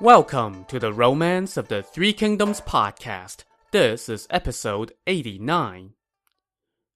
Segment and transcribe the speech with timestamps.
[0.00, 3.44] Welcome to the Romance of the Three Kingdoms podcast.
[3.70, 5.94] This is episode 89.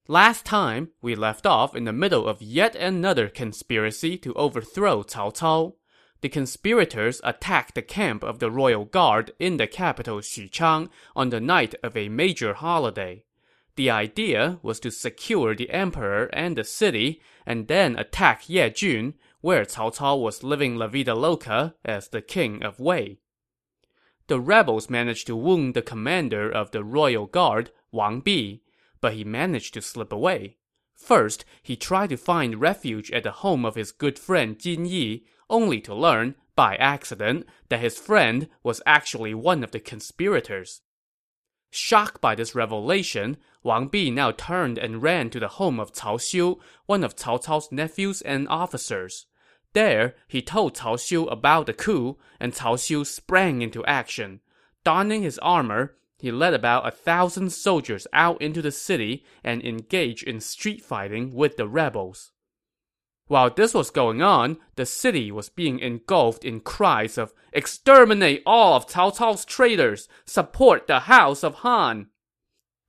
[0.07, 5.35] Last time, we left off in the middle of yet another conspiracy to overthrow Cao
[5.35, 5.77] Cao.
[6.21, 11.41] The conspirators attacked the camp of the royal guard in the capital Xuchang on the
[11.41, 13.25] night of a major holiday.
[13.77, 19.65] The idea was to secure the emperor and the city, and then attack Yejun, where
[19.65, 23.19] Cao Cao was living la vida loca as the king of Wei.
[24.27, 28.61] The rebels managed to wound the commander of the royal guard, Wang Bi,
[29.01, 30.59] but he managed to slip away.
[30.95, 35.25] First, he tried to find refuge at the home of his good friend Jin Yi,
[35.49, 40.83] only to learn, by accident, that his friend was actually one of the conspirators.
[41.71, 46.21] Shocked by this revelation, Wang Bi now turned and ran to the home of Cao
[46.21, 49.27] Xiu, one of Cao Cao's nephews and officers.
[49.73, 54.41] There, he told Cao Xiu about the coup, and Cao Xiu sprang into action.
[54.85, 60.25] Donning his armor, he led about a thousand soldiers out into the city and engaged
[60.25, 62.33] in street fighting with the rebels.
[63.27, 68.75] While this was going on, the city was being engulfed in cries of Exterminate all
[68.75, 70.09] of Cao Cao's traitors!
[70.25, 72.09] Support the House of Han!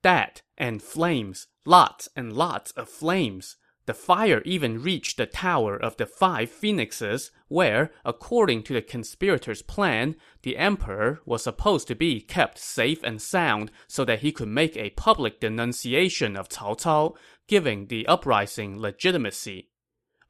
[0.02, 3.56] That, and flames, lots and lots of flames.
[3.84, 9.62] The fire even reached the Tower of the Five Phoenixes, where, according to the conspirators'
[9.62, 14.48] plan, the emperor was supposed to be kept safe and sound so that he could
[14.48, 17.16] make a public denunciation of Cao Cao,
[17.48, 19.68] giving the uprising legitimacy.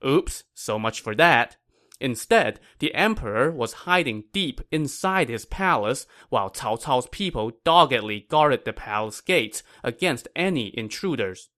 [0.04, 1.56] Oops, so much for that.
[2.00, 8.64] Instead, the emperor was hiding deep inside his palace while Cao Cao's people doggedly guarded
[8.64, 11.50] the palace gates against any intruders.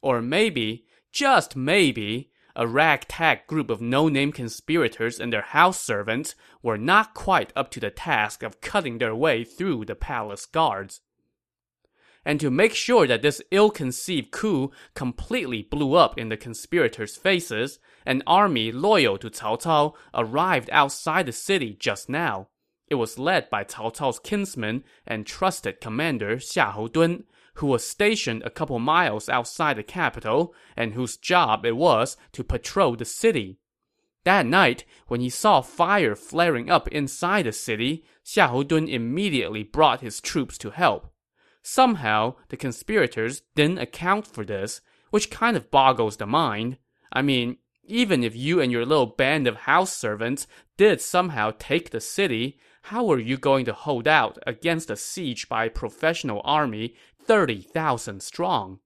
[0.00, 6.78] Or maybe just maybe, a ragtag group of no-name conspirators and their house servants were
[6.78, 11.00] not quite up to the task of cutting their way through the palace guards.
[12.24, 17.78] And to make sure that this ill-conceived coup completely blew up in the conspirators' faces,
[18.06, 22.48] an army loyal to Cao Cao arrived outside the city just now.
[22.86, 28.42] It was led by Cao Cao's kinsman and trusted commander Xiahou Dun, who was stationed
[28.44, 33.58] a couple miles outside the capital and whose job it was to patrol the city.
[34.24, 40.00] That night, when he saw fire flaring up inside the city, Xiahou Dun immediately brought
[40.00, 41.12] his troops to help.
[41.62, 44.80] Somehow, the conspirators didn't account for this,
[45.10, 46.78] which kind of boggles the mind.
[47.12, 50.46] I mean, even if you and your little band of house servants
[50.76, 55.48] did somehow take the city, how are you going to hold out against a siege
[55.48, 56.94] by a professional army
[57.26, 58.80] 30,000 strong?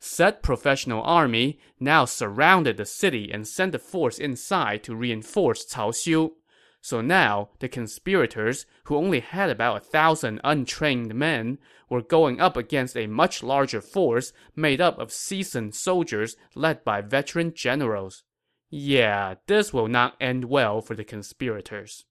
[0.00, 5.92] Said professional army now surrounded the city and sent a force inside to reinforce Cao
[5.92, 6.32] Xiu.
[6.80, 11.58] So now, the conspirators, who only had about a thousand untrained men,
[11.90, 17.00] were going up against a much larger force made up of seasoned soldiers led by
[17.00, 18.22] veteran generals.
[18.70, 22.04] Yeah, this will not end well for the conspirators.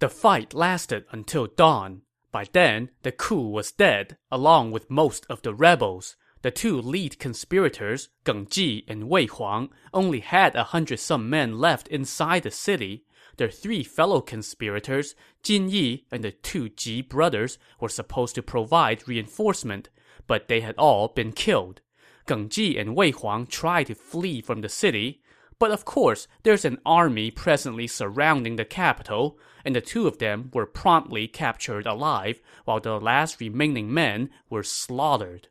[0.00, 2.02] The fight lasted until dawn.
[2.30, 6.16] By then, the coup was dead, along with most of the rebels.
[6.42, 11.58] The two lead conspirators, Geng Ji and Wei Huang, only had a hundred some men
[11.58, 13.04] left inside the city.
[13.38, 19.08] Their three fellow conspirators, Jin Yi and the two Ji brothers, were supposed to provide
[19.08, 19.88] reinforcement,
[20.26, 21.80] but they had all been killed.
[22.26, 25.22] Geng Ji and Wei Huang tried to flee from the city,
[25.58, 30.50] but of course, there's an army presently surrounding the capital, and the two of them
[30.54, 35.48] were promptly captured alive, while the last remaining men were slaughtered.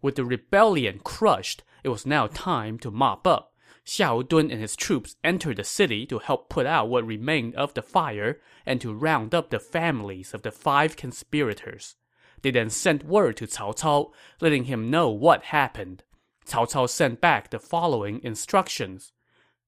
[0.00, 3.54] With the rebellion crushed, it was now time to mop up.
[3.84, 7.74] Xiahou Dun and his troops entered the city to help put out what remained of
[7.74, 11.96] the fire and to round up the families of the five conspirators.
[12.42, 16.04] They then sent word to Cao Cao, letting him know what happened.
[16.46, 19.12] Cao Cao sent back the following instructions.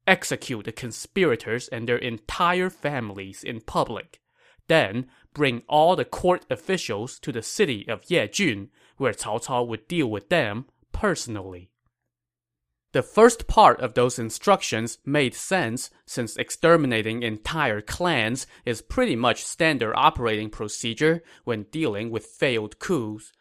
[0.06, 4.20] Execute the conspirators and their entire families in public.
[4.68, 9.88] Then, bring all the court officials to the city of Yejun, where Cao Cao would
[9.88, 11.70] deal with them personally.
[12.92, 19.42] The first part of those instructions made sense, since exterminating entire clans is pretty much
[19.44, 23.32] standard operating procedure when dealing with failed coups.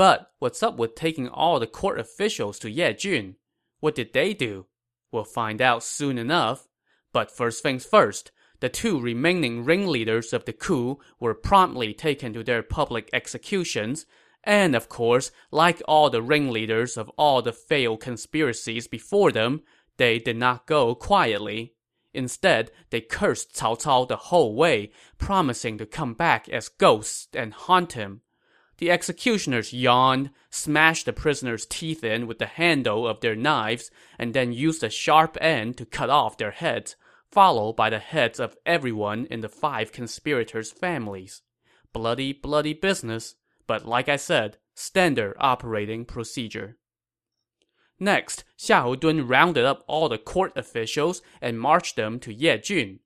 [0.00, 3.34] But what's up with taking all the court officials to Yejun?
[3.80, 4.64] What did they do?
[5.12, 6.68] We'll find out soon enough.
[7.12, 12.42] But first things first, the two remaining ringleaders of the coup were promptly taken to
[12.42, 14.06] their public executions,
[14.42, 19.60] and of course, like all the ringleaders of all the failed conspiracies before them,
[19.98, 21.74] they did not go quietly.
[22.14, 27.52] Instead, they cursed Cao Cao the whole way, promising to come back as ghosts and
[27.52, 28.22] haunt him.
[28.80, 34.32] The executioners yawned, smashed the prisoners' teeth in with the handle of their knives, and
[34.32, 36.96] then used the sharp end to cut off their heads,
[37.30, 41.42] followed by the heads of everyone in the five conspirators' families.
[41.92, 43.34] Bloody, bloody business,
[43.66, 46.78] but like I said, standard operating procedure.
[47.98, 53.00] Next, Xiahou Dun rounded up all the court officials and marched them to Yejun.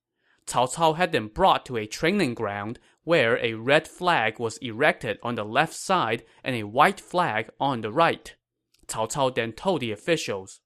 [0.47, 5.19] Cao Cao had them brought to a training ground where a red flag was erected
[5.23, 8.35] on the left side and a white flag on the right.
[8.87, 10.61] Cao Cao then told the officials,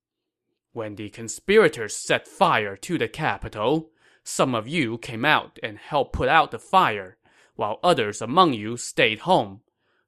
[0.73, 3.91] When the conspirators set fire to the capital,
[4.25, 7.17] some of you came out and helped put out the fire,
[7.57, 9.63] while others among you stayed home.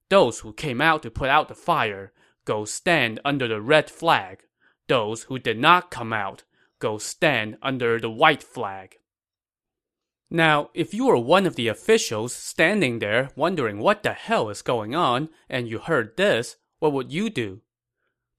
[0.09, 2.13] Those who came out to put out the fire,
[2.45, 4.45] go stand under the red flag.
[4.89, 6.45] Those who did not come out,
[6.79, 9.00] go stand under the white flag.
[10.31, 14.63] Now, if you were one of the officials standing there wondering what the hell is
[14.63, 17.63] going on, and you heard this, what would you do?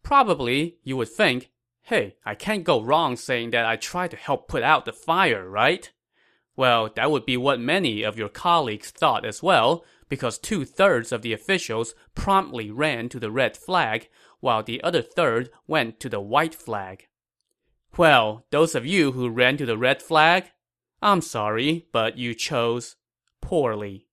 [0.01, 1.51] Probably you would think,
[1.83, 5.49] hey, I can't go wrong saying that I tried to help put out the fire,
[5.49, 5.91] right?
[6.55, 11.11] Well, that would be what many of your colleagues thought as well, because two thirds
[11.11, 14.07] of the officials promptly ran to the red flag,
[14.39, 17.07] while the other third went to the white flag.
[17.97, 20.51] Well, those of you who ran to the red flag,
[21.01, 22.95] I'm sorry, but you chose
[23.41, 24.07] poorly.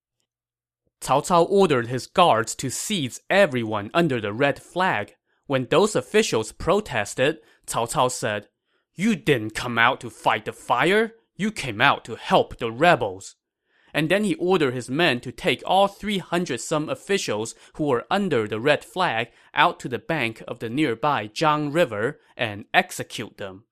[1.00, 5.14] Cao Cao ordered his guards to seize everyone under the red flag.
[5.46, 8.48] When those officials protested, Cao Cao said,
[8.94, 13.36] You didn't come out to fight the fire, you came out to help the rebels.
[13.94, 18.46] And then he ordered his men to take all 300 some officials who were under
[18.46, 23.64] the red flag out to the bank of the nearby Zhang River and execute them.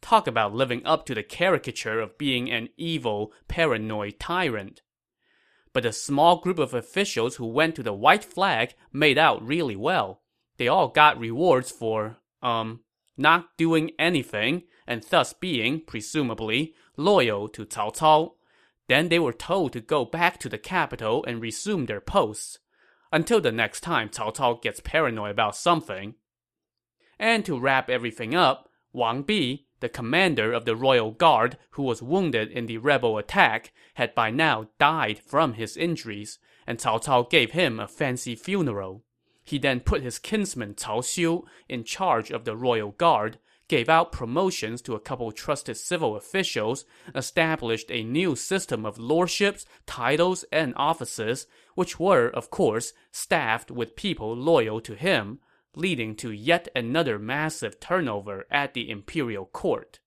[0.00, 4.82] Talk about living up to the caricature of being an evil, paranoid tyrant.
[5.72, 9.76] But the small group of officials who went to the white flag made out really
[9.76, 10.22] well.
[10.56, 12.80] They all got rewards for, um,
[13.16, 18.32] not doing anything, and thus being, presumably, loyal to Cao Cao.
[18.88, 22.58] Then they were told to go back to the capital and resume their posts.
[23.12, 26.14] Until the next time Cao Cao gets paranoid about something.
[27.18, 32.02] And to wrap everything up, Wang Bi, the commander of the royal guard who was
[32.02, 37.28] wounded in the rebel attack, had by now died from his injuries, and Cao Cao
[37.28, 39.02] gave him a fancy funeral.
[39.44, 43.38] He then put his kinsman Cao Xiu in charge of the royal guard,
[43.68, 46.84] gave out promotions to a couple trusted civil officials,
[47.14, 53.96] established a new system of lordships, titles, and offices, which were, of course, staffed with
[53.96, 55.38] people loyal to him,
[55.74, 60.00] leading to yet another massive turnover at the imperial court.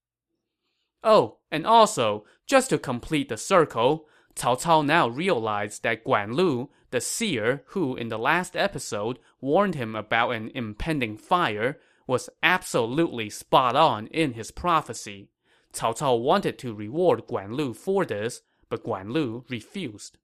[1.04, 6.70] Oh, and also, just to complete the circle, Cao Cao now realized that Guan Lu,
[6.92, 13.30] the seer who in the last episode warned him about an impending fire, was absolutely
[13.30, 15.30] spot on in his prophecy.
[15.74, 20.18] Cao Cao wanted to reward Guan Lu for this, but Guan Lu refused.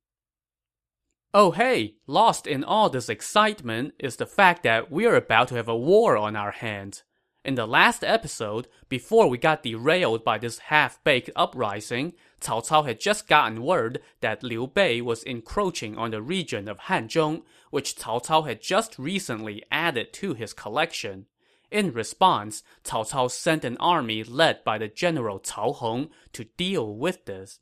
[1.31, 5.67] Oh hey, lost in all this excitement is the fact that we're about to have
[5.67, 7.03] a war on our hands.
[7.45, 12.99] In the last episode, before we got derailed by this half-baked uprising, Cao Cao had
[12.99, 18.25] just gotten word that Liu Bei was encroaching on the region of Hanzhong, which Cao
[18.25, 21.27] Cao had just recently added to his collection.
[21.69, 26.95] In response, Cao Cao sent an army led by the general Cao Hong to deal
[26.95, 27.59] with this.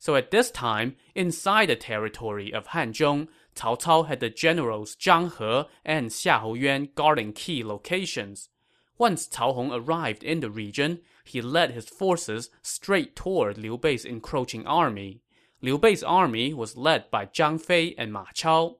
[0.00, 5.28] So at this time, inside the territory of Hanzhong, Cao Cao had the generals Zhang
[5.36, 8.48] He and Xiahou Yuan guarding key locations.
[8.96, 14.06] Once Cao Hong arrived in the region, he led his forces straight toward Liu Bei's
[14.06, 15.20] encroaching army.
[15.60, 18.78] Liu Bei's army was led by Zhang Fei and Ma Chao.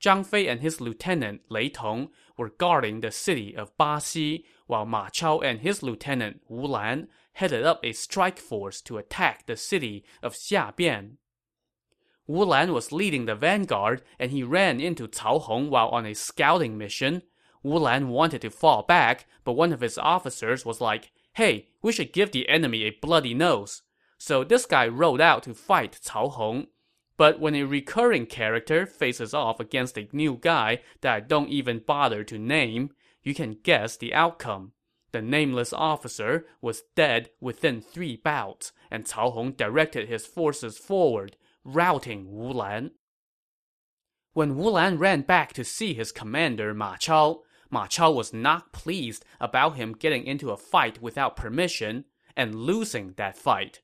[0.00, 5.10] Zhang Fei and his lieutenant Lei Tong were guarding the city of Baxi, while Ma
[5.10, 10.04] Chao and his lieutenant Wu Lan headed up a strike force to attack the city
[10.22, 11.16] of Xiabian.
[12.26, 16.14] Wu Lan was leading the vanguard, and he ran into Cao Hong while on a
[16.14, 17.22] scouting mission.
[17.62, 21.92] Wu Lan wanted to fall back, but one of his officers was like, hey, we
[21.92, 23.82] should give the enemy a bloody nose.
[24.16, 26.68] So this guy rode out to fight Cao Hong.
[27.16, 31.80] But when a recurring character faces off against a new guy that I don't even
[31.86, 32.90] bother to name,
[33.22, 34.72] you can guess the outcome.
[35.14, 41.36] The nameless officer was dead within three bouts, and Cao Hong directed his forces forward,
[41.62, 42.90] routing Wu Lan.
[44.32, 48.72] When Wu Lan ran back to see his commander Ma Chao, Ma Chao was not
[48.72, 52.06] pleased about him getting into a fight without permission,
[52.36, 53.82] and losing that fight.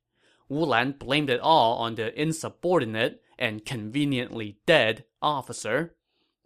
[0.49, 5.95] Wu Lan blamed it all on the insubordinate and conveniently dead officer.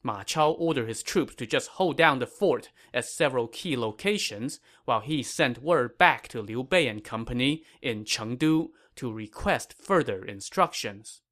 [0.07, 4.61] Ma Chao ordered his troops to just hold down the fort at several key locations,
[4.85, 10.23] while he sent word back to Liu Bei and company in Chengdu to request further
[10.23, 11.23] instructions.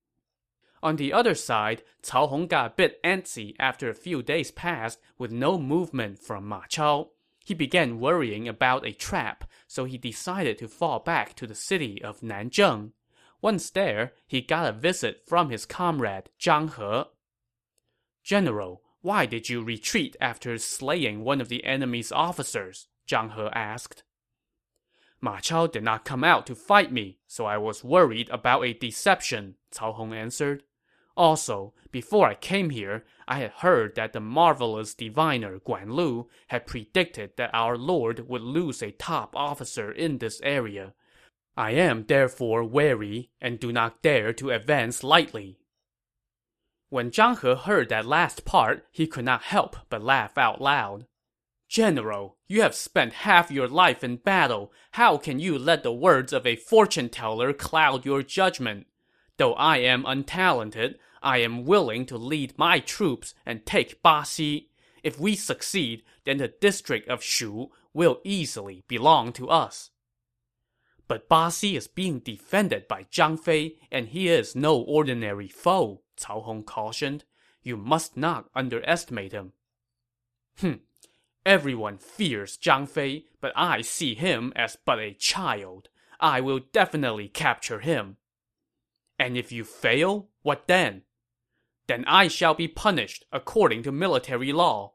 [0.82, 4.98] On the other side, Cao Hong got a bit antsy after a few days passed
[5.18, 7.10] with no movement from Ma Chao.
[7.44, 12.02] He began worrying about a trap, so he decided to fall back to the city
[12.02, 12.92] of Nanzheng.
[13.42, 17.10] Once there, he got a visit from his comrade Zhang He.
[18.22, 22.88] General, why did you retreat after slaying one of the enemy's officers?
[23.08, 24.04] Zhang He asked.
[25.20, 28.72] Ma Chao did not come out to fight me, so I was worried about a
[28.72, 30.64] deception, Cao Hong answered.
[31.16, 36.66] Also, before I came here, I had heard that the marvelous diviner Guan Lu had
[36.66, 40.94] predicted that our lord would lose a top officer in this area.
[41.56, 45.58] I am therefore wary and do not dare to advance lightly.
[46.92, 51.06] When Zhang He heard that last part, he could not help but laugh out loud.
[51.66, 54.74] General, you have spent half your life in battle.
[54.90, 58.88] How can you let the words of a fortune teller cloud your judgment?
[59.38, 64.66] Though I am untalented, I am willing to lead my troops and take Baxi.
[65.02, 69.88] If we succeed, then the district of Shu will easily belong to us.
[71.08, 76.42] But Baxi is being defended by Zhang Fei, and he is no ordinary foe, Cao
[76.44, 77.24] Hong cautioned.
[77.62, 79.52] You must not underestimate him.
[80.58, 80.80] Hm.
[81.44, 85.88] Everyone fears Zhang Fei, but I see him as but a child.
[86.20, 88.16] I will definitely capture him.
[89.18, 91.02] And if you fail, what then?
[91.88, 94.94] Then I shall be punished according to military law.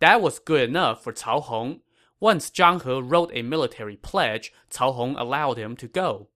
[0.00, 1.80] That was good enough for Cao Hong.
[2.18, 6.28] Once Zhang He wrote a military pledge, Cao Hong allowed him to go.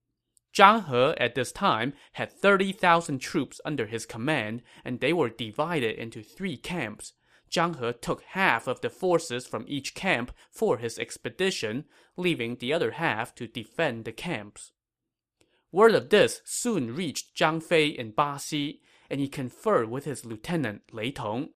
[0.57, 5.99] Zhang He at this time had 30,000 troops under his command, and they were divided
[5.99, 7.13] into three camps.
[7.51, 11.85] Zhang He took half of the forces from each camp for his expedition,
[12.15, 14.71] leaving the other half to defend the camps.
[15.71, 18.79] Word of this soon reached Zhang Fei in Baxi,
[19.11, 21.49] and he conferred with his lieutenant Lei Tong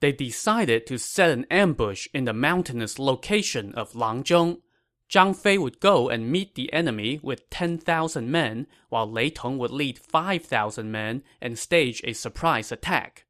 [0.00, 4.60] they decided to set an ambush in the mountainous location of Langzhong.
[5.08, 9.70] Zhang Fei would go and meet the enemy with 10,000 men, while Lei Tong would
[9.70, 13.24] lead 5,000 men and stage a surprise attack.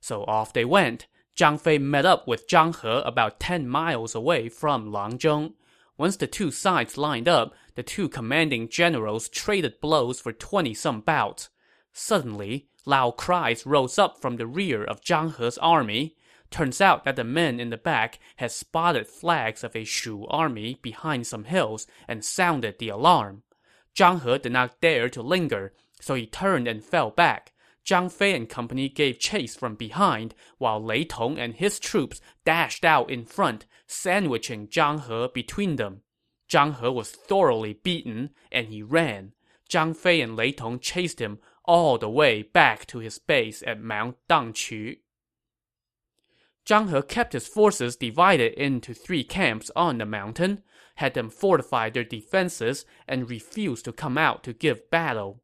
[0.00, 1.06] So off they went.
[1.36, 5.54] Zhang Fei met up with Zhang He about 10 miles away from Langzhong.
[5.96, 11.00] Once the two sides lined up, the two commanding generals traded blows for 20 some
[11.00, 11.50] bouts.
[11.92, 16.16] Suddenly, Loud cries rose up from the rear of Zhang He's army.
[16.52, 20.78] Turns out that the men in the back had spotted flags of a Shu army
[20.82, 23.42] behind some hills and sounded the alarm.
[23.96, 27.52] Zhang He did not dare to linger, so he turned and fell back.
[27.86, 32.84] Zhang Fei and company gave chase from behind, while Lei Tong and his troops dashed
[32.84, 36.02] out in front, sandwiching Zhang He between them.
[36.50, 39.32] Zhang He was thoroughly beaten, and he ran.
[39.70, 43.80] Zhang Fei and Lei Tong chased him all the way back to his base at
[43.80, 44.98] Mount Dangqu.
[46.66, 50.62] Zhang He kept his forces divided into three camps on the mountain,
[50.96, 55.42] had them fortify their defenses, and refused to come out to give battle.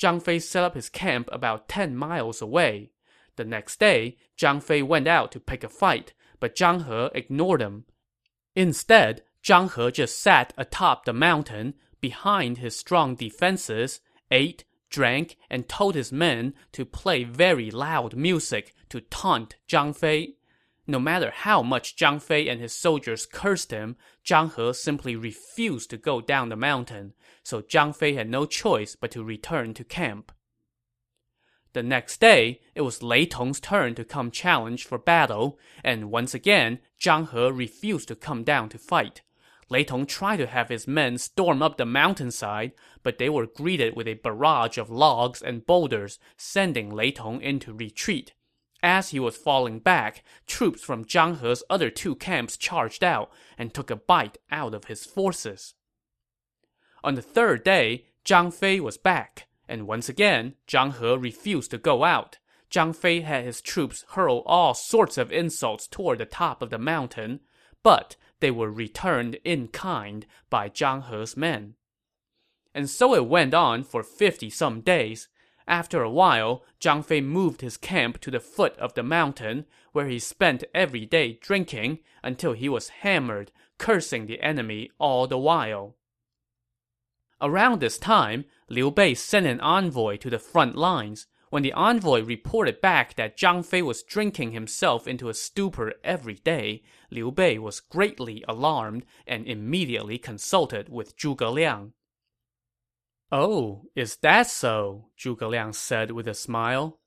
[0.00, 2.90] Zhang Fei set up his camp about 10 miles away.
[3.36, 7.60] The next day, Zhang Fei went out to pick a fight, but Zhang He ignored
[7.60, 7.84] him.
[8.56, 15.68] Instead, Zhang He just sat atop the mountain, behind his strong defenses, ate, drank, and
[15.68, 20.34] told his men to play very loud music to taunt Zhang Fei.
[20.90, 25.88] No matter how much Zhang Fei and his soldiers cursed him, Zhang He simply refused
[25.90, 29.84] to go down the mountain, so Zhang Fei had no choice but to return to
[29.84, 30.32] camp.
[31.74, 36.34] The next day, it was Lei Tong's turn to come challenge for battle, and once
[36.34, 39.22] again, Zhang He refused to come down to fight.
[39.68, 42.72] Lei Tong tried to have his men storm up the mountainside,
[43.04, 47.72] but they were greeted with a barrage of logs and boulders, sending Lei Tong into
[47.72, 48.32] retreat.
[48.82, 53.72] As he was falling back, troops from Zhang He's other two camps charged out and
[53.72, 55.74] took a bite out of his forces.
[57.04, 61.78] On the third day, Zhang Fei was back, and once again, Zhang He refused to
[61.78, 62.38] go out.
[62.70, 66.78] Zhang Fei had his troops hurl all sorts of insults toward the top of the
[66.78, 67.40] mountain,
[67.82, 71.74] but they were returned in kind by Zhang He's men.
[72.74, 75.28] And so it went on for fifty some days.
[75.70, 80.08] After a while, Zhang Fei moved his camp to the foot of the mountain, where
[80.08, 85.94] he spent every day drinking until he was hammered, cursing the enemy all the while.
[87.40, 91.28] Around this time, Liu Bei sent an envoy to the front lines.
[91.50, 96.34] When the envoy reported back that Zhang Fei was drinking himself into a stupor every
[96.34, 101.92] day, Liu Bei was greatly alarmed and immediately consulted with Zhuge Liang.
[103.32, 105.06] Oh, is that so?
[105.16, 106.98] Zhuge Liang said with a smile.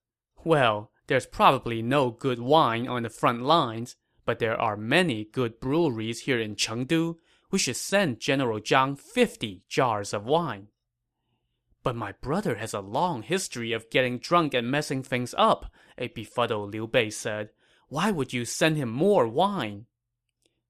[0.45, 5.59] Well, there's probably no good wine on the front lines, but there are many good
[5.59, 7.17] breweries here in Chengdu.
[7.51, 10.67] We should send General Zhang 50 jars of wine.
[11.83, 15.65] But my brother has a long history of getting drunk and messing things up,
[15.97, 17.49] a befuddled Liu Bei said.
[17.89, 19.87] Why would you send him more wine?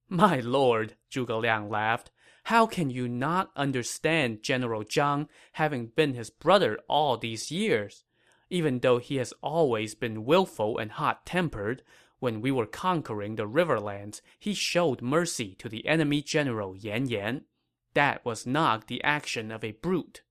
[0.10, 2.12] My lord, Zhuge Liang laughed,
[2.44, 8.04] how can you not understand General Zhang having been his brother all these years?
[8.50, 11.82] Even though he has always been willful and hot-tempered,
[12.20, 17.42] when we were conquering the riverlands, he showed mercy to the enemy general Yan Yan.
[17.94, 20.22] That was not the action of a brute.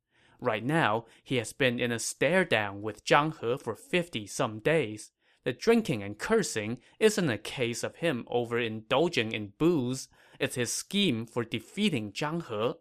[0.40, 5.12] Right now, he has been in a stare-down with Zhang He for fifty-some days.
[5.44, 10.08] The drinking and cursing isn't a case of him overindulging in booze.
[10.38, 12.78] It's his scheme for defeating Zhang He.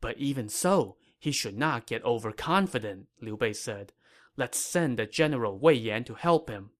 [0.00, 3.92] But even so, he should not get overconfident, Liu Bei said.
[4.36, 6.70] Let's send the general Wei Yan to help him.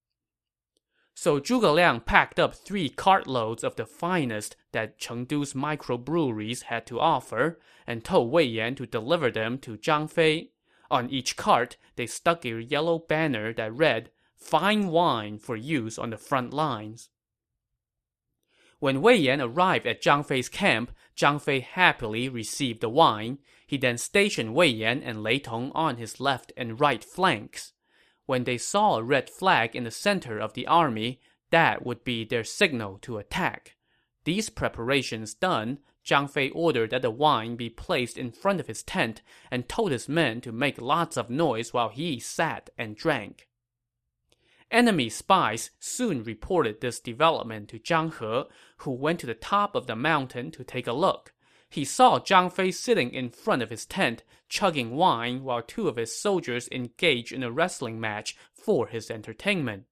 [1.15, 6.99] So Zhuge Liang packed up three cartloads of the finest that Chengdu's microbreweries had to
[6.99, 10.51] offer and told Wei Yan to deliver them to Zhang Fei.
[10.91, 14.11] On each cart, they stuck a yellow banner that read,
[14.45, 17.09] Fine wine for use on the front lines.
[18.79, 23.39] When Wei Yan arrived at Zhang Fei's camp, Zhang Fei happily received the wine.
[23.67, 27.73] He then stationed Wei Yan and Lei Tong on his left and right flanks.
[28.27, 31.21] When they saw a red flag in the center of the army,
[31.51, 33.77] that would be their signal to attack.
[34.25, 38.83] These preparations done, Zhang Fei ordered that the wine be placed in front of his
[38.83, 43.49] tent and told his men to make lots of noise while he sat and drank.
[44.71, 49.87] Enemy spies soon reported this development to Zhang He, who went to the top of
[49.87, 51.35] the mountain to take a look
[51.75, 55.97] he saw Zhang Fei sitting in front of his tent, chugging wine while two of
[55.97, 59.83] his soldiers engaged in a wrestling match for his entertainment.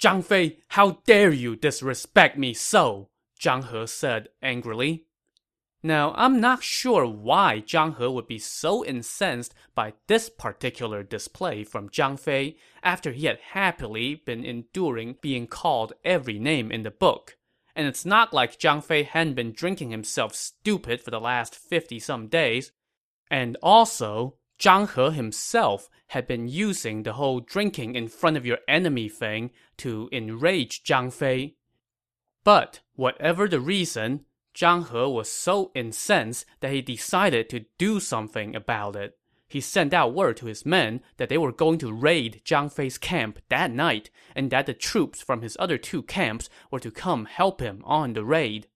[0.00, 3.08] Zhang Fei, how dare you disrespect me so?
[3.40, 5.06] Zhang He said angrily.
[5.82, 11.62] Now, I'm not sure why Zhang He would be so incensed by this particular display
[11.64, 16.90] from Zhang Fei after he had happily been enduring being called every name in the
[16.90, 17.38] book
[17.78, 22.00] and it's not like Zhang Fei hadn't been drinking himself stupid for the last 50
[22.00, 22.72] some days.
[23.30, 28.58] And also, Zhang He himself had been using the whole drinking in front of your
[28.66, 31.54] enemy thing to enrage Zhang Fei.
[32.42, 34.24] But whatever the reason,
[34.58, 39.18] Zhang He was so incensed that he decided to do something about it
[39.48, 42.98] he sent out word to his men that they were going to raid Zhang Fei's
[42.98, 47.24] camp that night and that the troops from his other two camps were to come
[47.24, 48.68] help him on the raid.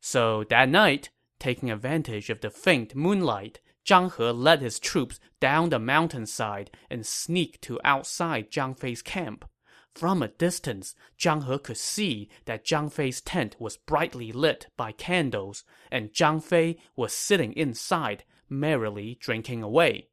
[0.00, 1.10] So that night,
[1.40, 7.04] taking advantage of the faint moonlight, Zhang He led his troops down the mountainside and
[7.04, 9.44] sneaked to outside Zhang Fei's camp.
[9.94, 14.92] From a distance, Zhang He could see that Zhang Fei's tent was brightly lit by
[14.92, 20.08] candles, and Zhang Fei was sitting inside, merrily drinking away.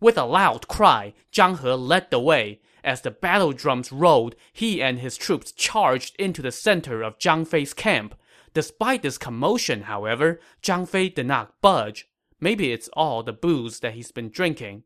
[0.00, 2.60] With a loud cry, Zhang He led the way.
[2.84, 7.46] As the battle drums rolled, he and his troops charged into the center of Zhang
[7.46, 8.14] Fei's camp.
[8.54, 12.08] Despite this commotion, however, Zhang Fei did not budge.
[12.40, 14.84] Maybe it's all the booze that he's been drinking.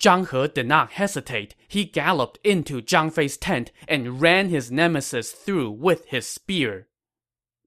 [0.00, 1.54] Zhang He did not hesitate.
[1.68, 6.88] He galloped into Zhang Fei's tent and ran his nemesis through with his spear.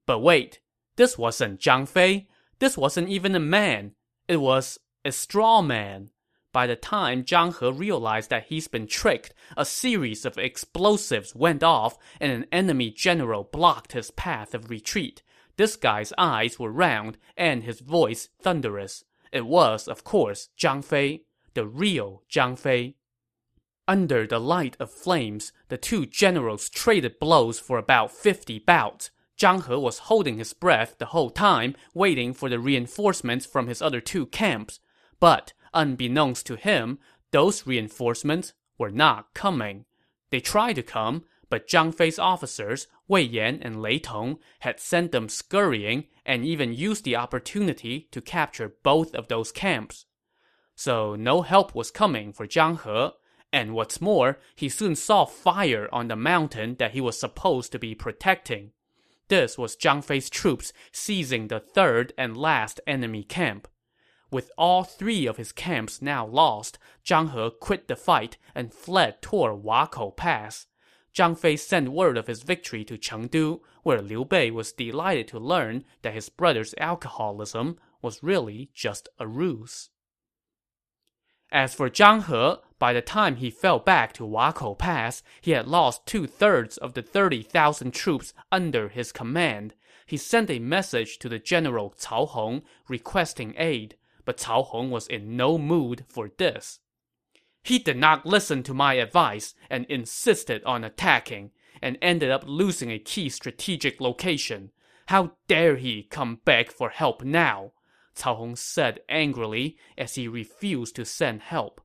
[0.07, 0.59] But wait,
[0.95, 2.27] this wasn't Zhang Fei.
[2.57, 3.93] This wasn't even a man.
[4.27, 6.09] It was a straw man.
[6.51, 11.61] By the time Zhang He realized that he's been tricked, a series of explosives went
[11.61, 15.21] off and an enemy general blocked his path of retreat.
[15.57, 19.03] This guy's eyes were round and his voice thunderous.
[19.31, 22.95] It was, of course, Zhang Fei, the real Zhang Fei.
[23.87, 29.11] Under the light of flames, the two generals traded blows for about fifty bouts.
[29.37, 33.81] Zhang He was holding his breath the whole time, waiting for the reinforcements from his
[33.81, 34.79] other two camps.
[35.19, 36.99] But, unbeknownst to him,
[37.31, 39.85] those reinforcements were not coming.
[40.29, 45.11] They tried to come, but Zhang Fei's officers, Wei Yan and Lei Tong, had sent
[45.11, 50.05] them scurrying and even used the opportunity to capture both of those camps.
[50.75, 53.11] So no help was coming for Zhang He,
[53.51, 57.79] and what's more, he soon saw fire on the mountain that he was supposed to
[57.79, 58.71] be protecting.
[59.27, 63.67] This was Zhang Fei's troops seizing the third and last enemy camp.
[64.31, 69.21] With all three of his camps now lost, Zhang He quit the fight and fled
[69.21, 70.65] toward Wakou Pass.
[71.13, 75.39] Zhang Fei sent word of his victory to Chengdu, where Liu Bei was delighted to
[75.39, 79.91] learn that his brother's alcoholism was really just a ruse.
[81.53, 85.67] As for Zhang He, by the time he fell back to Wakou Pass, he had
[85.67, 89.75] lost two-thirds of the 30,000 troops under his command.
[90.07, 95.05] He sent a message to the general Cao Hong requesting aid, but Cao Hong was
[95.05, 96.79] in no mood for this.
[97.61, 101.51] He did not listen to my advice and insisted on attacking,
[101.83, 104.71] and ended up losing a key strategic location.
[105.05, 107.73] How dare he come beg for help now?
[108.15, 111.81] Cao Hong said angrily as he refused to send help.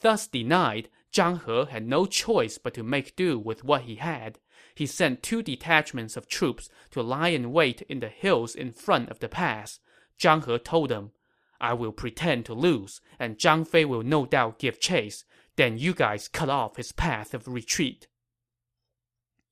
[0.00, 4.38] Thus denied, Zhang He had no choice but to make do with what he had.
[4.74, 9.08] He sent two detachments of troops to lie in wait in the hills in front
[9.08, 9.80] of the pass.
[10.18, 11.12] Zhang He told them,
[11.60, 15.24] I will pretend to lose, and Zhang Fei will no doubt give chase.
[15.56, 18.08] Then you guys cut off his path of retreat.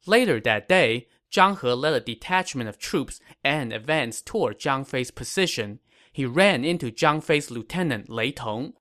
[0.06, 5.10] Later that day, Zhang He led a detachment of troops and advanced toward Zhang Fei's
[5.10, 5.80] position.
[6.12, 8.74] He ran into Zhang Fei's lieutenant Lei Tong.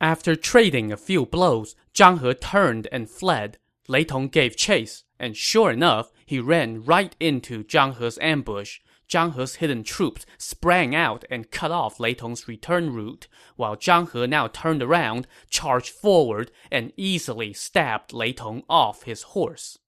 [0.00, 3.58] After trading a few blows, Zhang He turned and fled.
[3.88, 8.78] Lei Tong gave chase, and sure enough, he ran right into Zhang He's ambush.
[9.08, 14.12] Zhang He's hidden troops sprang out and cut off Lei Tong's return route, while Zhang
[14.12, 19.80] He now turned around, charged forward, and easily stabbed Lei Tong off his horse.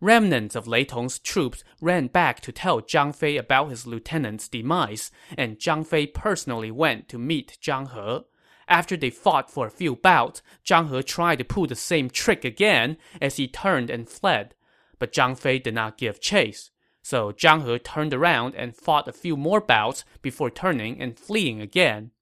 [0.00, 5.10] Remnants of Lei Tong's troops ran back to tell Zhang Fei about his lieutenant's demise,
[5.36, 8.24] and Zhang Fei personally went to meet Zhang He.
[8.68, 12.44] After they fought for a few bouts, Zhang He tried to pull the same trick
[12.44, 14.54] again as he turned and fled.
[15.00, 16.70] But Zhang Fei did not give chase.
[17.02, 21.60] So Zhang He turned around and fought a few more bouts before turning and fleeing
[21.60, 22.12] again.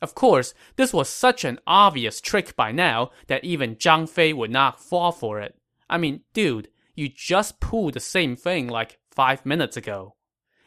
[0.00, 4.50] Of course, this was such an obvious trick by now that even Zhang Fei would
[4.50, 5.58] not fall for it.
[5.88, 10.16] I mean, dude, you just pulled the same thing like five minutes ago.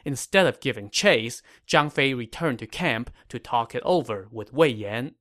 [0.05, 4.69] Instead of giving chase, Zhang Fei returned to camp to talk it over with Wei
[4.69, 5.15] Yan.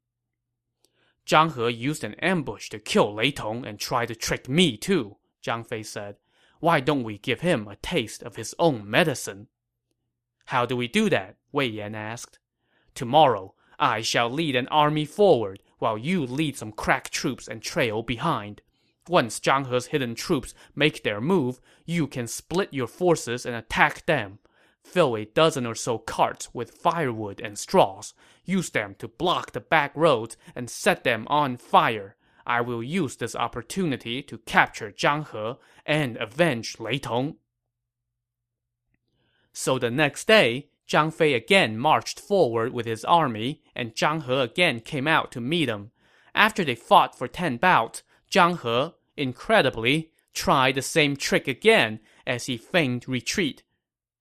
[1.27, 5.17] Zhang He used an ambush to kill Lei Tong and tried to trick me too,
[5.43, 6.17] Zhang Fei said.
[6.61, 9.49] Why don't we give him a taste of his own medicine?
[10.47, 11.37] How do we do that?
[11.53, 12.39] Wei Yan asked.
[12.95, 18.03] Tomorrow, I shall lead an army forward, while you lead some crack troops and trail
[18.03, 18.63] behind.
[19.09, 24.07] Once Zhang He's hidden troops make their move, you can split your forces and attack
[24.07, 24.39] them.
[24.85, 28.15] Fill a dozen or so carts with firewood and straws.
[28.45, 32.17] Use them to block the back roads and set them on fire.
[32.47, 37.37] I will use this opportunity to capture Zhang He and avenge Lei Tong.
[39.53, 44.33] So the next day, Zhang Fei again marched forward with his army, and Zhang He
[44.33, 45.91] again came out to meet him.
[46.35, 52.47] After they fought for ten bouts, Zhang He, incredibly, tried the same trick again as
[52.47, 53.63] he feigned retreat.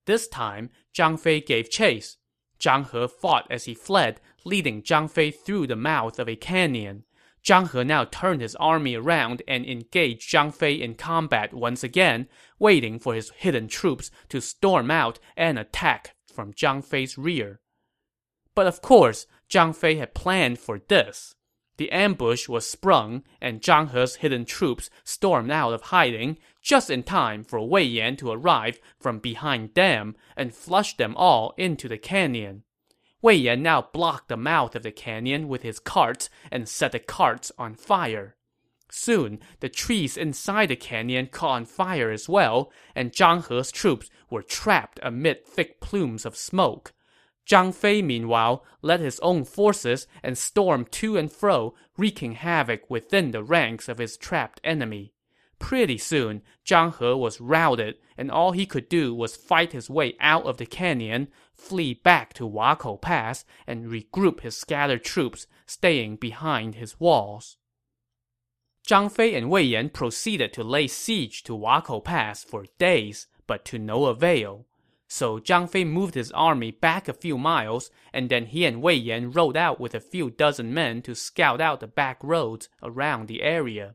[0.06, 2.16] This time, Zhang Fei gave chase.
[2.58, 7.04] Zhang He fought as he fled, leading Zhang Fei through the mouth of a canyon.
[7.44, 12.28] Zhang He now turned his army around and engaged Zhang Fei in combat once again,
[12.58, 17.60] waiting for his hidden troops to storm out and attack from Zhang Fei's rear.
[18.54, 21.34] But of course, Zhang Fei had planned for this.
[21.78, 27.04] The ambush was sprung, and Zhang He's hidden troops stormed out of hiding just in
[27.04, 31.96] time for Wei Yan to arrive from behind them and flush them all into the
[31.96, 32.64] canyon.
[33.22, 36.98] Wei Yan now blocked the mouth of the canyon with his carts and set the
[36.98, 38.34] carts on fire.
[38.90, 44.10] Soon, the trees inside the canyon caught on fire as well, and Zhang He's troops
[44.30, 46.92] were trapped amid thick plumes of smoke.
[47.48, 53.30] Zhang Fei, meanwhile, led his own forces and stormed to and fro, wreaking havoc within
[53.30, 55.14] the ranks of his trapped enemy.
[55.58, 60.14] Pretty soon, Zhang He was routed, and all he could do was fight his way
[60.20, 66.16] out of the canyon, flee back to Wakou Pass, and regroup his scattered troops, staying
[66.16, 67.56] behind his walls.
[68.86, 73.64] Zhang Fei and Wei Yan proceeded to lay siege to Wakou Pass for days, but
[73.64, 74.67] to no avail.
[75.08, 78.94] So Zhang Fei moved his army back a few miles, and then he and Wei
[78.94, 83.26] Yan rode out with a few dozen men to scout out the back roads around
[83.26, 83.94] the area.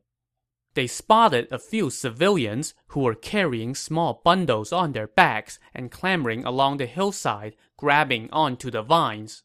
[0.73, 6.45] They spotted a few civilians who were carrying small bundles on their backs and clambering
[6.45, 9.43] along the hillside, grabbing onto the vines.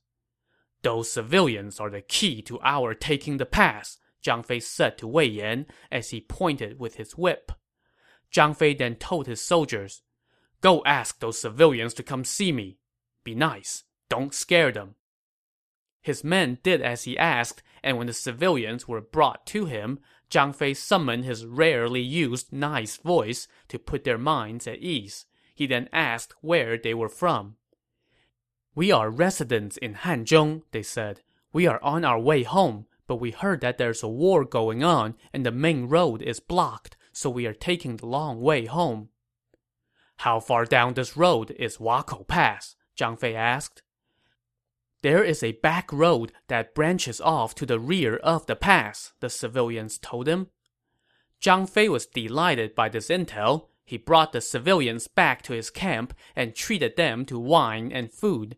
[0.83, 5.27] Those civilians are the key to our taking the pass, Zhang Fei said to Wei
[5.27, 7.53] Yan as he pointed with his whip.
[8.33, 10.03] Zhang Fei then told his soldiers,
[10.61, 12.79] Go ask those civilians to come see me.
[13.25, 13.85] Be nice.
[14.09, 14.95] Don't scare them.
[16.01, 20.55] His men did as he asked, and when the civilians were brought to him, Zhang
[20.55, 25.27] Fei summoned his rarely used nice voice to put their minds at ease.
[25.55, 27.57] He then asked where they were from.
[28.75, 31.23] We are residents in Hanzhong, they said.
[31.53, 35.15] We are on our way home, but we heard that there's a war going on
[35.33, 39.09] and the main road is blocked, so we are taking the long way home.
[40.19, 42.75] How far down this road is Wakou Pass?
[42.99, 43.83] Zhang Fei asked.
[45.03, 49.31] There is a back road that branches off to the rear of the pass, the
[49.31, 50.49] civilians told him.
[51.41, 53.69] Zhang Fei was delighted by this intel.
[53.85, 58.57] He brought the civilians back to his camp and treated them to wine and food.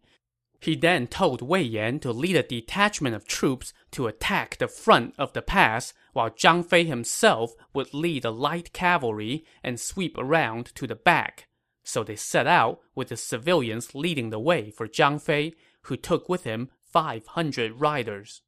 [0.60, 5.14] He then told Wei Yan to lead a detachment of troops to attack the front
[5.18, 10.74] of the pass, while Zhang Fei himself would lead the light cavalry and sweep around
[10.74, 11.48] to the back.
[11.82, 16.28] So they set out, with the civilians leading the way for Zhang Fei, who took
[16.28, 18.42] with him 500 riders.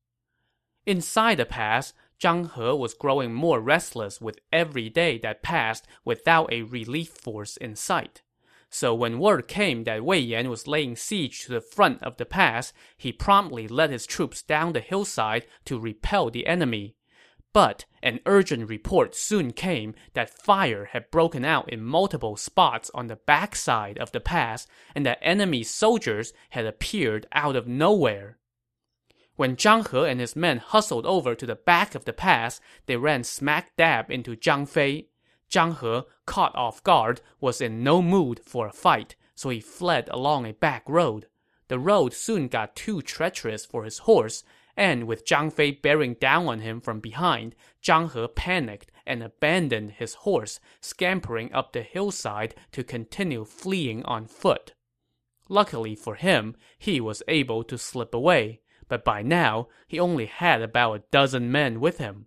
[0.87, 6.53] Inside the pass, Zhang He was growing more restless with every day that passed without
[6.53, 8.23] a relief force in sight.
[8.71, 12.25] So when word came that Wei Yan was laying siege to the front of the
[12.25, 16.97] pass, he promptly led his troops down the hillside to repel the enemy.
[17.53, 23.07] But an urgent report soon came that fire had broken out in multiple spots on
[23.09, 28.39] the backside of the pass and that enemy soldiers had appeared out of nowhere.
[29.37, 32.97] When Zhang He and his men hustled over to the back of the pass, they
[32.97, 35.09] ran smack dab into Zhang Fei.
[35.51, 40.09] Zhang He, caught off guard, was in no mood for a fight, so he fled
[40.11, 41.29] along a back road.
[41.69, 44.45] The road soon got too treacherous for his horse,
[44.77, 49.93] and with Zhang Fei bearing down on him from behind, Zhang He panicked and abandoned
[49.93, 54.75] his horse, scampering up the hillside to continue fleeing on foot.
[55.49, 60.63] Luckily for him, he was able to slip away, but by now, he only had
[60.63, 62.27] about a dozen men with him.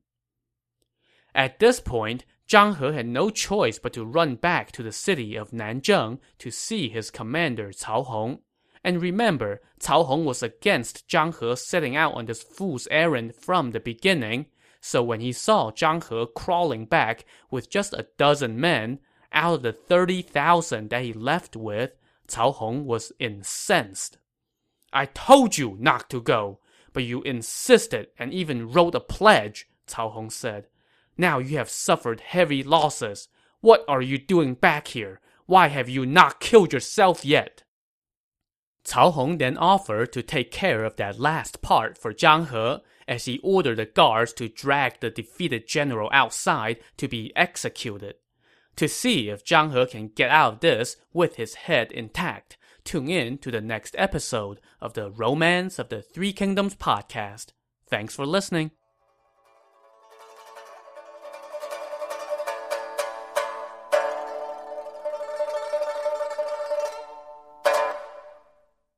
[1.34, 5.36] At this point, Zhang He had no choice but to run back to the city
[5.36, 8.40] of Nanzheng to see his commander Cao Hong.
[8.86, 13.72] And remember, Cao Hong was against Zhang He setting out on this fool's errand from
[13.72, 14.46] the beginning,
[14.80, 19.00] so when he saw Zhang He crawling back with just a dozen men,
[19.32, 21.96] out of the 30,000 that he left with,
[22.28, 24.20] Cao Hong was incensed.
[24.94, 26.60] I told you not to go,
[26.94, 30.68] but you insisted and even wrote a pledge, Cao Hong said.
[31.18, 33.30] Now you have suffered heavy losses.
[33.62, 35.22] What are you doing back here?
[35.48, 37.64] Why have you not killed yourself yet?
[38.86, 43.26] Cao Hong then offered to take care of that last part for Zhang He, as
[43.26, 48.16] he ordered the guards to drag the defeated general outside to be executed.
[48.78, 53.10] To see if Zhang He can get out of this with his head intact, tune
[53.10, 57.48] in to the next episode of the Romance of the Three Kingdoms podcast.
[57.90, 58.72] Thanks for listening.